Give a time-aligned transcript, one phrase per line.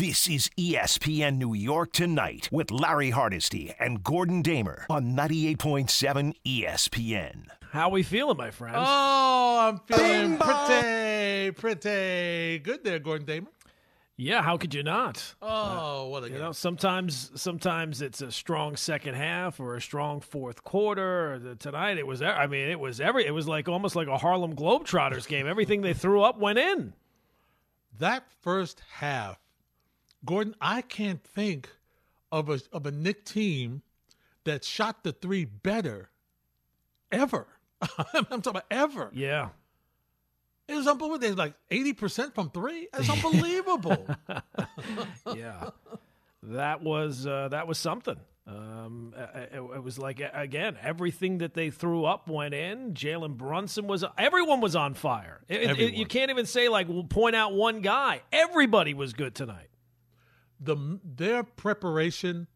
[0.00, 7.44] This is ESPN New York Tonight with Larry Hardesty and Gordon Damer on 98.7 ESPN.
[7.70, 8.76] How we feeling, my friends?
[8.78, 13.48] Oh, I'm feeling pretty, pretty good there, Gordon Damer.
[14.16, 15.34] yeah, how could you not?
[15.42, 16.40] Oh, uh, what a You game.
[16.44, 21.38] know, sometimes sometimes it's a strong second half or a strong fourth quarter.
[21.38, 22.22] The- Tonight it was.
[22.22, 23.26] I mean, it was every.
[23.26, 25.46] It was like almost like a Harlem Globetrotters game.
[25.46, 26.94] Everything they threw up went in.
[27.98, 29.36] That first half,
[30.24, 31.68] Gordon, I can't think
[32.32, 33.82] of a of a Knick team
[34.44, 36.10] that shot the three better
[37.10, 37.46] ever.
[37.98, 39.10] I'm talking about ever.
[39.14, 39.48] Yeah,
[40.68, 41.18] It was unbelievable.
[41.18, 42.88] They was like 80% from three.
[42.92, 44.06] That's unbelievable.
[45.34, 45.70] yeah.
[46.42, 48.16] that was uh, that was something.
[48.46, 52.92] Um, it, it was like again, everything that they threw up went in.
[52.94, 54.04] Jalen Brunson was.
[54.18, 55.40] Everyone was on fire.
[55.48, 58.22] It- it- you can't even say like point out one guy.
[58.32, 59.68] Everybody was good tonight.
[60.60, 62.46] The their preparation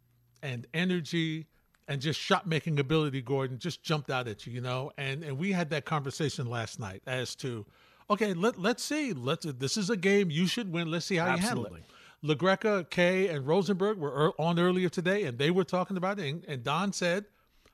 [0.42, 1.46] and energy
[1.88, 4.90] and just shot making ability, Gordon, just jumped out at you, you know.
[4.98, 7.66] And and we had that conversation last night as to,
[8.10, 10.90] okay, let let's see, let's this is a game you should win.
[10.90, 11.82] Let's see how you handle it.
[12.22, 16.26] La Greca, Kay, and Rosenberg were on earlier today, and they were talking about it.
[16.26, 17.26] And, and Don said,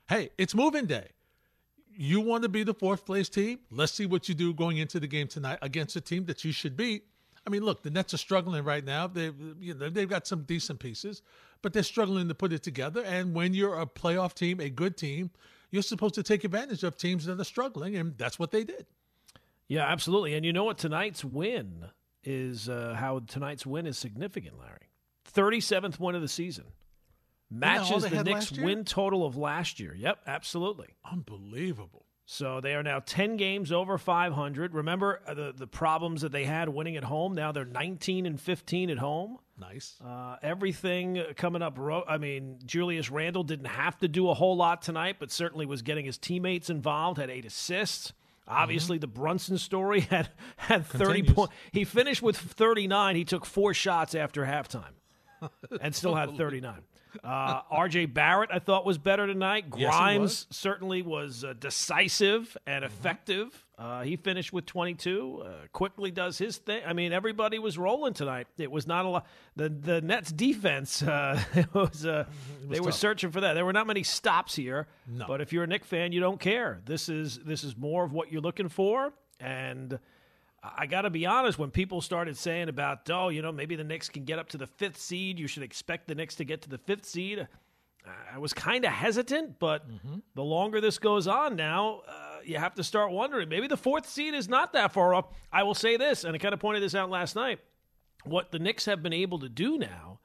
[0.08, 1.08] "Hey, it's moving day.
[1.92, 3.60] You want to be the fourth place team?
[3.70, 6.52] Let's see what you do going into the game tonight against a team that you
[6.52, 7.04] should beat."
[7.46, 9.06] I mean, look, the Nets are struggling right now.
[9.06, 11.22] They, you know, they've got some decent pieces,
[11.62, 13.02] but they're struggling to put it together.
[13.02, 15.30] And when you're a playoff team, a good team,
[15.70, 18.86] you're supposed to take advantage of teams that are struggling, and that's what they did.
[19.68, 20.34] Yeah, absolutely.
[20.34, 20.78] And you know what?
[20.78, 21.86] Tonight's win
[22.24, 24.90] is uh, how tonight's win is significant, Larry.
[25.32, 26.64] 37th win of the season.
[27.50, 29.94] Matches the Knicks win total of last year.
[29.94, 30.88] Yep, absolutely.
[31.10, 32.06] Unbelievable.
[32.32, 34.72] So they are now 10 games over 500.
[34.72, 37.34] Remember uh, the, the problems that they had winning at home?
[37.34, 39.38] Now they're 19 and 15 at home.
[39.58, 39.96] Nice.
[40.00, 41.76] Uh, everything coming up.
[41.76, 45.66] Ro- I mean, Julius Randle didn't have to do a whole lot tonight, but certainly
[45.66, 47.18] was getting his teammates involved.
[47.18, 48.12] Had eight assists.
[48.46, 51.52] Obviously, the Brunson story had had thirty points.
[51.72, 53.16] He finished with thirty nine.
[53.16, 54.94] He took four shots after halftime,
[55.80, 56.82] and still had thirty nine.
[57.22, 58.06] Uh, R.J.
[58.06, 59.66] Barrett, I thought was better tonight.
[59.76, 60.46] Yes, Grimes was.
[60.50, 63.64] certainly was uh, decisive and effective.
[63.78, 65.42] Uh, he finished with 22.
[65.42, 66.82] Uh, Quickley does his thing.
[66.86, 68.46] I mean, everybody was rolling tonight.
[68.58, 69.26] It was not a lot.
[69.56, 72.04] The the Nets defense uh, it was.
[72.04, 72.26] Uh,
[72.68, 73.54] they were searching for that.
[73.54, 74.86] There were not many stops here.
[75.08, 75.24] No.
[75.26, 76.82] But if you're a Knick fan, you don't care.
[76.84, 79.12] This is this is more of what you're looking for.
[79.40, 79.98] And
[80.62, 81.58] I got to be honest.
[81.58, 84.58] When people started saying about, oh, you know, maybe the Knicks can get up to
[84.58, 85.38] the fifth seed.
[85.38, 87.48] You should expect the Knicks to get to the fifth seed.
[88.32, 89.86] I was kind of hesitant, but
[90.34, 93.48] the longer this goes on now, uh, you have to start wondering.
[93.48, 95.34] Maybe the fourth seed is not that far up.
[95.52, 97.60] I will say this, and I kind of pointed this out last night.
[98.24, 100.18] What the Knicks have been able to do now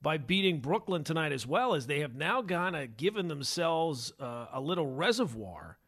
[0.00, 4.46] by beating Brooklyn tonight as well is they have now kind of given themselves uh,
[4.52, 5.78] a little reservoir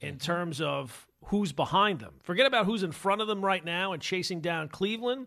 [0.00, 2.14] in terms of who's behind them.
[2.22, 5.26] Forget about who's in front of them right now and chasing down Cleveland,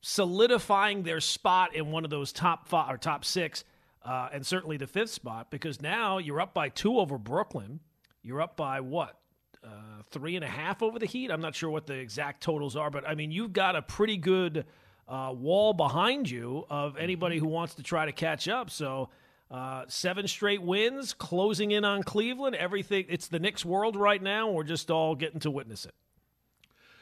[0.00, 3.64] solidifying their spot in one of those top five or top six,
[4.04, 7.80] uh, and certainly the fifth spot because now you're up by two over Brooklyn.
[8.22, 9.18] You're up by what?
[9.62, 11.30] Uh, three and a half over the Heat.
[11.30, 14.18] I'm not sure what the exact totals are, but I mean, you've got a pretty
[14.18, 14.66] good
[15.08, 18.70] uh, wall behind you of anybody who wants to try to catch up.
[18.70, 19.08] So,
[19.50, 22.56] uh, seven straight wins, closing in on Cleveland.
[22.56, 23.04] Everything.
[23.08, 24.50] It's the Knicks' world right now.
[24.50, 25.94] We're just all getting to witness it.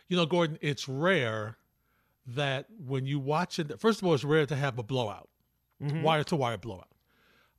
[0.08, 1.56] You know, Gordon, it's rare
[2.26, 5.28] that when you watch it, first of all, it's rare to have a blowout,
[5.80, 6.88] wire to wire blowout.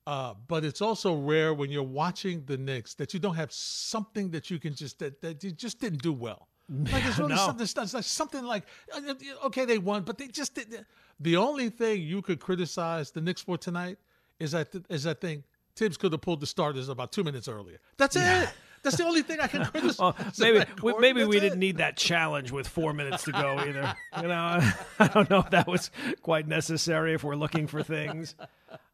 [0.06, 4.32] Uh, but it's also rare when you're watching the Knicks that you don't have something
[4.32, 6.48] that you can just that, that you just didn't do well.
[6.70, 7.46] Like it's really No.
[7.46, 7.64] something.
[7.64, 8.64] It's like something like
[8.94, 10.86] uh, uh, okay, they won, but they just didn't.
[11.20, 13.98] The only thing you could criticize the Knicks for tonight
[14.40, 15.44] is that is I think
[15.76, 17.80] Thibs could have pulled the starters about two minutes earlier.
[17.98, 18.50] That's it.
[18.84, 19.98] That's the only thing I can criticize.
[19.98, 23.94] Well, maybe we, maybe we didn't need that challenge with four minutes to go either.
[24.22, 24.60] You know,
[25.00, 25.90] I don't know if that was
[26.22, 28.36] quite necessary if we're looking for things.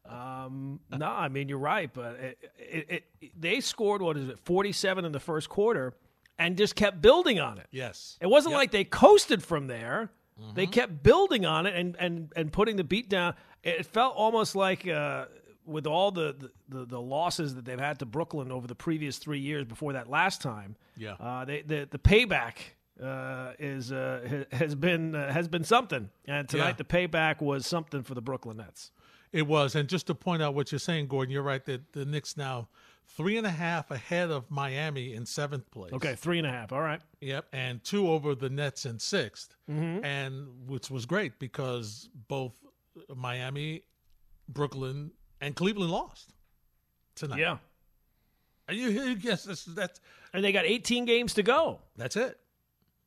[0.08, 4.38] Um, no, I mean you're right, but it, it, it, they scored what is it,
[4.40, 5.94] 47 in the first quarter,
[6.38, 7.66] and just kept building on it.
[7.70, 8.16] Yes.
[8.20, 8.58] It wasn't Yep.
[8.58, 10.10] like they coasted from there.
[10.54, 10.72] They Mm-hmm.
[10.72, 13.34] kept building on it and, and, and putting the beat down.
[13.62, 15.26] It felt almost like uh,
[15.66, 16.34] with all the,
[16.68, 20.08] the, the losses that they've had to Brooklyn over the previous three years before that
[20.08, 20.76] last time.
[20.96, 21.12] Yeah.
[21.20, 22.54] Uh, they, the the payback
[23.02, 26.72] uh, is uh, has been uh, has been something, and tonight Yeah.
[26.78, 28.90] the payback was something for the Brooklyn Nets.
[29.32, 32.04] It was, and just to point out what you're saying, Gordon, you're right that the
[32.04, 32.68] Knicks now
[33.06, 35.92] three and a half ahead of Miami in seventh place.
[35.92, 36.72] Okay, three and a half.
[36.72, 37.00] All right.
[37.20, 40.04] Yep, and two over the Nets in 6th Mm-hmm.
[40.04, 42.52] and which was great because both
[43.14, 43.82] Miami,
[44.48, 46.32] Brooklyn, and Cleveland lost
[47.14, 47.38] tonight.
[47.38, 47.58] Yeah.
[48.68, 50.00] And you, you guess that's, that's
[50.32, 51.80] And they got 18 games to go.
[51.96, 52.38] that's it.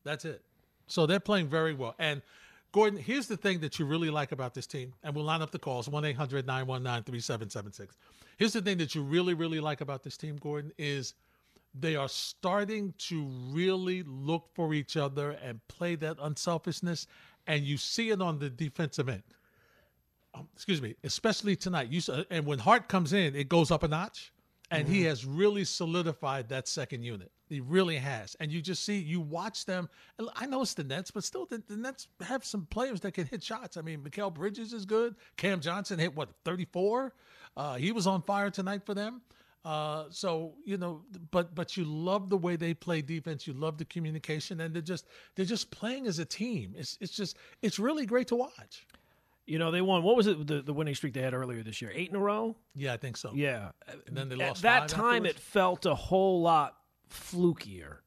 [0.04, 0.42] That's it.
[0.88, 1.96] So they're playing very well.
[2.00, 2.22] And
[2.74, 5.52] Gordon, here's the thing that you really like about this team, and we'll line up
[5.52, 7.96] the calls 1 800 919 3776.
[8.38, 11.14] Here's the thing that you really, really like about this team, Gordon, is
[11.80, 17.06] they are starting to really look for each other and play that unselfishness,
[17.46, 19.24] and you see it on the defensive end.
[20.34, 21.90] Um, excuse me, especially tonight.
[21.92, 24.33] You saw, and when Hart comes in, it goes up a notch,
[24.74, 27.32] and he has really solidified that second unit.
[27.50, 29.88] He really has, and you just see you watch them.
[30.36, 33.28] I know it's the Nets, but still, the, the Nets have some players that can
[33.28, 33.78] hit shots.
[33.78, 35.16] I mean, Mikal Bridges is good.
[35.38, 37.14] Cam Johnson hit what thirty four.
[37.56, 39.22] Uh, he was on fire tonight for them.
[39.66, 43.48] Uh, so you know, but but you love the way they play defense.
[43.48, 45.06] You love the communication, and they're just
[45.36, 46.74] they're just playing as a team.
[46.78, 48.88] It's it's just it's really great to watch.
[49.46, 50.04] You know, they won.
[50.04, 50.48] What was it?
[50.48, 51.92] The, the winning streak they had earlier this year?
[51.94, 52.56] Eight in a row?
[52.76, 53.32] Yeah, I think so.
[53.36, 53.72] Yeah.
[54.08, 54.64] and then they lost.
[54.64, 55.36] At that time, afterwards.
[55.36, 56.78] it felt a whole lot
[57.10, 57.98] flukier.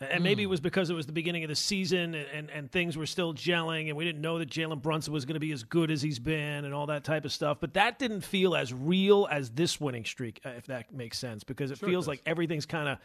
[0.00, 0.48] And maybe Hmm.
[0.48, 3.06] it was because it was the beginning of the season and, and, and things were
[3.06, 5.90] still gelling, and we didn't know that Jalen Brunson was going to be as good
[5.90, 7.58] as he's been and all that type of stuff.
[7.60, 11.44] But that didn't feel as real as this winning streak, uh, if that makes sense,
[11.44, 12.08] because it Sure feels does.
[12.08, 12.98] like everything's kind of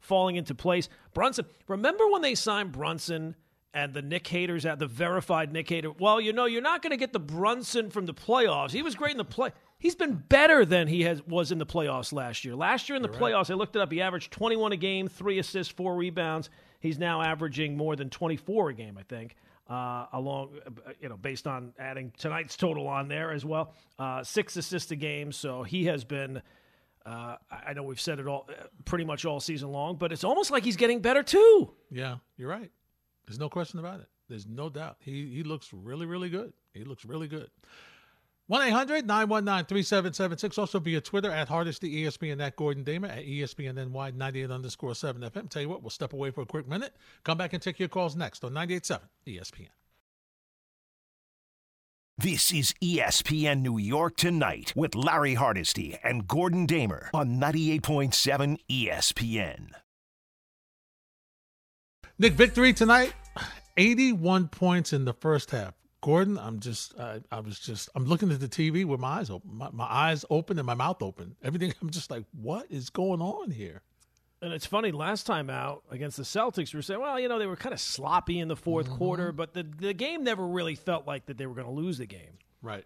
[0.00, 0.88] falling into place.
[1.14, 3.36] Brunson, remember when they signed Brunson
[3.74, 5.90] and the Knick haters at the verified Knick hater?
[5.90, 8.70] Well, you know, you're not going to get the Brunson from the playoffs.
[8.72, 9.50] He was great in the play.
[9.78, 12.54] He's been better than he has was in the playoffs last year.
[12.54, 13.90] Last year in the playoffs, I looked it up.
[13.90, 16.50] He averaged 21 a game, three assists, four rebounds.
[16.78, 19.34] He's now averaging more than 24 a game, I think.
[19.68, 24.22] Uh, along, uh, you know, based on adding tonight's total on there as well, uh,
[24.22, 25.32] six assists a game.
[25.32, 26.42] So he has been.
[27.04, 30.12] Uh, I I know we've said it all, uh, pretty much all season long, but
[30.12, 31.72] it's almost like he's getting better too.
[31.90, 32.70] Yeah, you're right.
[33.26, 34.08] There's no question about it.
[34.28, 34.96] There's no doubt.
[35.00, 36.52] He he looks really, really good.
[36.74, 37.50] He looks really good.
[38.48, 40.58] 1 800 919 3776.
[40.58, 45.48] Also via Twitter at Hardesty ESPN at Gordon Damer at ESPNNY 98 underscore 7 FM.
[45.48, 46.94] Tell you what, we'll step away for a quick minute.
[47.24, 49.68] Come back and take your calls next on 98.7 ESPN.
[52.18, 59.70] This is ESPN New York Tonight with Larry Hardesty and Gordon Damer on 98.7 ESPN.
[62.18, 63.14] Knick, victory tonight
[63.76, 65.74] 81 points in the first half.
[66.02, 69.30] Gordon, I'm just, I, I was just, I'm looking at the TV with my eyes
[69.30, 71.36] open, my, my eyes open and my mouth open.
[71.42, 73.82] Everything, I'm just like, what is going on here?
[74.42, 77.38] And it's funny, last time out against the Celtics, we were saying, well, you know,
[77.38, 80.74] they were kind of sloppy in the 4th quarter, but the, the game never really
[80.74, 82.38] felt like that they were going to lose the game.
[82.60, 82.84] Right.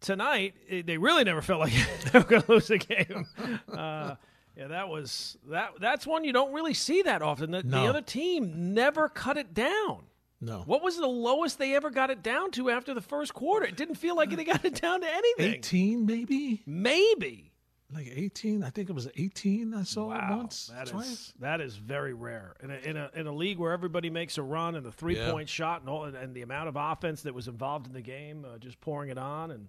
[0.00, 1.72] Tonight, it, they really never felt like
[2.12, 3.26] they were going to lose the game.
[3.72, 4.16] Uh,
[4.56, 5.72] yeah, that was that.
[5.80, 7.50] That's one you don't really see that often.
[7.50, 10.04] The, the other team never cut it down.
[10.40, 10.62] No.
[10.66, 13.64] What was the lowest they ever got it down to after the first quarter?
[13.64, 15.54] It didn't feel like they got it down to anything.
[15.54, 16.62] 18 maybe?
[16.66, 17.52] Maybe.
[17.94, 18.64] Like 18?
[18.64, 21.06] I think it was 18 I saw Wow, once, that twice.
[21.10, 24.38] is that is very rare in a, in a in a league where everybody makes
[24.38, 25.30] a run and the three Yeah.
[25.30, 28.00] point shot and all and, and the amount of offense that was involved in the
[28.00, 29.68] game, uh, just pouring it on and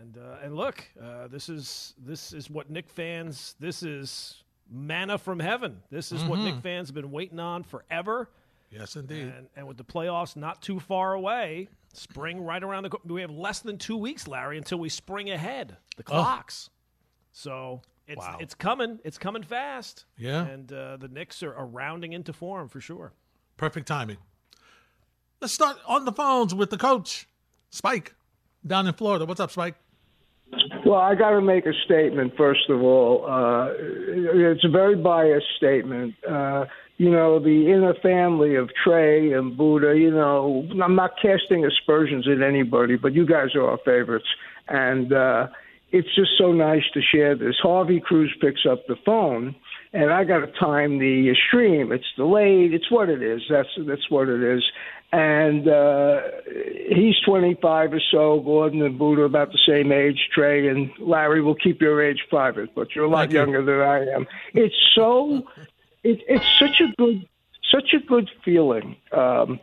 [0.00, 3.54] and uh, and look, uh, this is this is what Knick fans.
[3.60, 5.82] This is manna from heaven.
[5.90, 6.44] This is what Mm-hmm.
[6.46, 8.30] Knick fans have been waiting on forever.
[8.70, 9.32] Yes, indeed.
[9.36, 13.30] And, and with the playoffs not too far away, spring right around the we have
[13.30, 16.70] less than two weeks, Larry, until we spring ahead the clocks.
[17.32, 18.38] So it's Wow.
[18.40, 20.06] it's coming, it's coming fast.
[20.16, 20.44] Yeah.
[20.46, 23.12] and uh, the Knicks are, are rounding into form for sure.
[23.56, 24.16] Perfect timing.
[25.40, 27.28] Let's start on the phones with the coach,
[27.70, 28.14] Spike,
[28.66, 29.24] down in Florida.
[29.26, 29.74] What's up, Spike?
[30.86, 33.24] Well, I got to make a statement first of all.
[33.26, 36.14] Uh, it's a very biased statement.
[36.28, 36.66] Uh,
[36.98, 39.94] you know, the inner family of Trey and Buddha.
[39.96, 44.26] You know, I'm not casting aspersions at anybody, but you guys are our favorites,
[44.68, 45.46] and uh,
[45.90, 47.56] it's just so nice to share this.
[47.62, 49.56] Harvey Cruz picks up the phone,
[49.92, 51.92] and I got to time the stream.
[51.92, 52.74] It's delayed.
[52.74, 53.40] It's what it is.
[53.48, 54.62] That's that's what it is.
[55.14, 56.22] And uh,
[56.88, 58.40] he's 25 or so.
[58.40, 60.18] Gordon and Buddha are about the same age.
[60.34, 63.38] Trey and Larry will keep your age private, but you're a lot you.
[63.38, 64.26] younger than I am.
[64.54, 65.44] It's so.
[66.02, 67.28] It, it's such a good,
[67.70, 69.60] such a good feeling um,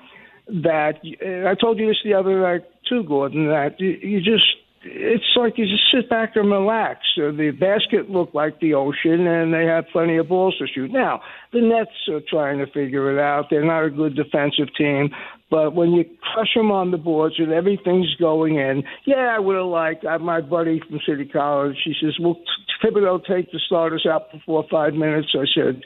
[0.48, 3.48] that I told you this the other night too, Gordon.
[3.48, 4.46] That you, you just.
[4.84, 7.02] It's like you just sit back and relax.
[7.16, 10.92] Uh, the basket looked like the ocean, and they have plenty of balls to shoot.
[10.92, 11.22] Now,
[11.54, 13.52] the Nets are trying to figure it out.
[13.52, 15.12] They're not a good defensive team,
[15.52, 19.58] but when you crush them on the boards and everything's going in, yeah, I would
[19.58, 21.76] have liked uh, my buddy from City College.
[21.84, 22.40] He says, "Well,
[22.84, 25.82] Thibodeau take the starters out or five minutes, I said,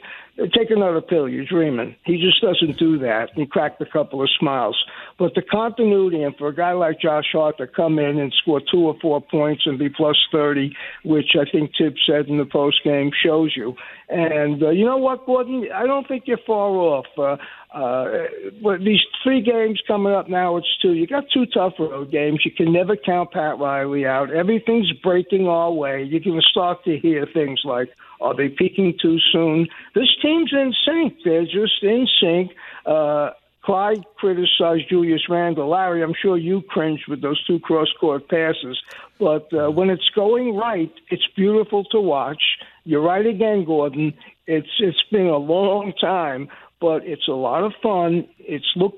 [0.54, 1.28] take another pill.
[1.28, 1.96] You're dreaming.
[2.04, 3.28] He just doesn't do that.
[3.34, 4.76] He cracked a couple of smiles.
[5.18, 8.60] But the continuity, and for a guy like Josh Hart to come in and score
[8.60, 12.44] two or four points and be plus 30, which I think Tip said in the
[12.44, 13.74] post game, shows you.
[14.08, 15.66] And uh, you know what, Gordon?
[15.74, 17.06] I don't think you're far off.
[17.18, 17.36] Uh,
[17.76, 18.28] uh,
[18.78, 19.55] these three games
[19.86, 20.92] coming up now, it's two.
[20.92, 22.40] You got two tough road games.
[22.44, 24.30] You can never count Pat Riley out.
[24.30, 26.08] Everything's breaking our way.
[26.08, 27.88] Going to start to hear things like,
[28.20, 29.68] are they peaking too soon?
[29.94, 31.18] This team's in sync.
[31.24, 32.52] They're just in sync.
[32.84, 33.30] Uh,
[33.62, 35.68] Clyde criticized Julius Randle.
[35.68, 38.80] Larry, I'm sure you cringed with those two cross court passes.
[39.18, 42.42] But uh, when it's going right, it's beautiful to watch.
[42.84, 44.14] You're right again, Gordon.
[44.46, 46.48] It's it's been a long time,
[46.80, 48.28] but it's a lot of fun.
[48.38, 48.94] It's look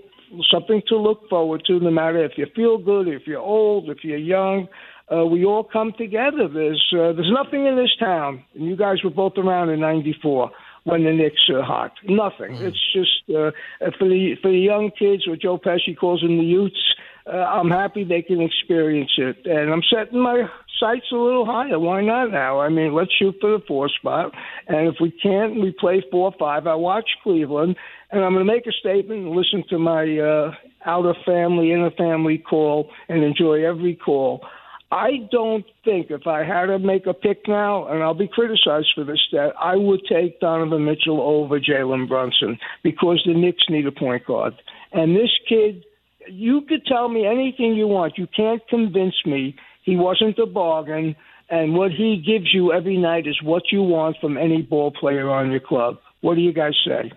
[0.51, 3.99] something to look forward to, no matter if you feel good, if you're old, if
[4.03, 4.69] you're young
[5.11, 6.49] uh, we all come together.
[6.53, 10.51] There's uh, there's nothing in this town, and you guys were both around in '94
[10.85, 11.93] when the Knicks are hot.
[12.05, 12.53] Nothing.
[12.53, 12.63] Mm.
[12.63, 13.51] It's just uh,
[13.99, 16.95] for the for the young kids, what Joe Pesci calls them the youths.
[17.27, 20.45] Uh, I'm happy they can experience it, and I'm setting my
[20.81, 21.79] sights a little higher.
[21.79, 22.61] Why not now?
[22.61, 24.33] I mean, let's shoot for the four spot,
[24.67, 26.67] and if we can't, we play four five.
[26.67, 27.77] I watch Cleveland,
[28.11, 30.53] and I'm going to make a statement and listen to my uh,
[30.87, 34.47] outer family, inner family call, and enjoy every call.
[34.91, 38.93] I don't think if I had to make a pick now, and I'll be criticized
[38.95, 43.87] for this, that I would take Donovan Mitchell over Jalen Brunson because the Knicks need
[43.87, 44.55] a point guard.
[44.93, 45.85] And this kid,
[46.27, 48.17] you could tell me anything you want.
[48.17, 51.15] You can't convince me he wasn't a bargain,
[51.51, 55.29] and what he gives you every night is what you want from any ball player
[55.29, 55.99] on your club.
[56.23, 57.13] What do you guys say?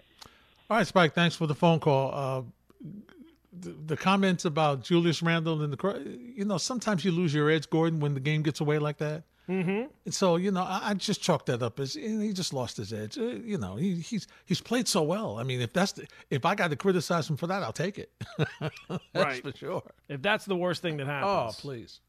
[0.71, 2.13] All right, Spike, thanks for the phone call.
[2.13, 2.43] Uh,
[3.59, 7.99] the, comments about Julius Randle and the you know sometimes you lose your edge, Gordon,
[7.99, 9.23] when the game gets away like that.
[9.49, 9.87] Mm-hmm.
[10.05, 12.93] And so you know, I, I, just chalked that up as he just lost his
[12.93, 13.17] edge.
[13.17, 15.37] Uh, you know, he, he's he's played so well.
[15.39, 17.99] I mean, if that's the, if I got to criticize him for that, I'll take
[17.99, 18.09] it.
[19.13, 19.83] right for sure.
[20.07, 21.99] If that's the worst thing that happens, oh please,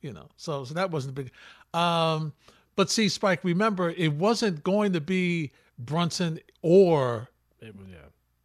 [0.00, 0.30] you know.
[0.38, 1.32] So so that wasn't the big.
[1.78, 2.32] Um,
[2.76, 7.28] but see, Spike, remember it wasn't going to be Brunson or
[7.60, 7.98] it was, yeah.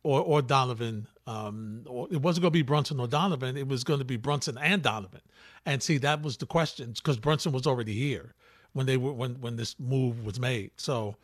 [0.03, 1.81] or or Donovan um,
[2.12, 3.57] it wasn't going to be Brunson or Donovan.
[3.57, 5.22] It was going to be Brunson and Donovan.
[5.65, 8.36] And see, that was the question because Brunson was already here
[8.74, 10.72] when they were when when this move was made.
[10.77, 11.15] So,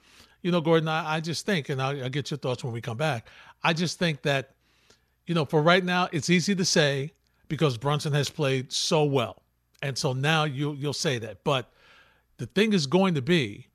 [0.41, 2.81] you know, Gordon, I, I just think, and I'll, I'll get your thoughts when we
[2.81, 3.27] come back.
[3.63, 4.55] I just think that,
[5.27, 7.11] you know, for right now, it's easy to say
[7.47, 9.43] because Brunson has played so well,
[9.83, 11.43] and so now you you'll say that.
[11.43, 11.71] But
[12.37, 13.67] the thing is going to be,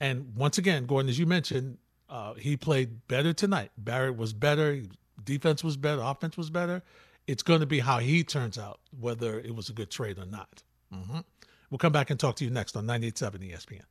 [0.00, 1.76] and once again, Gordon, as you mentioned,
[2.08, 3.70] uh, he played better tonight.
[3.76, 4.82] Barrett was better
[5.24, 6.82] defense was better, offense was better.
[7.26, 10.26] It's going to be how he turns out, whether it was a good trade or
[10.26, 10.62] not.
[10.94, 11.18] Mm-hmm.
[11.70, 13.82] We'll come back and talk to you next on 98.7 ESPN.